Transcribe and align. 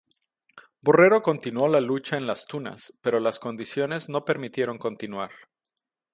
Borrero 0.81 1.21
continuó 1.21 1.67
la 1.67 1.79
lucha 1.79 2.17
en 2.17 2.25
Las 2.25 2.47
Tunas, 2.47 2.91
pero 3.01 3.19
las 3.19 3.37
condiciones 3.37 4.09
no 4.09 4.25
permitieron 4.25 4.79
continuar. 4.79 5.29